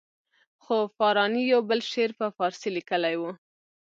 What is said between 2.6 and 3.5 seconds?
لیکلی وو.